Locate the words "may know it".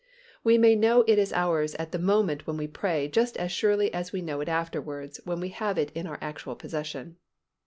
0.57-1.19